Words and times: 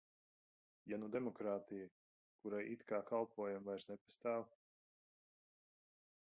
Ja 0.91 0.97
nu 1.01 1.09
demokrātija, 1.15 1.89
kurai 2.41 2.63
it 2.77 2.87
kā 2.93 3.03
kalpojam, 3.11 3.69
vairs 3.71 3.89
nepastāv? 3.93 4.51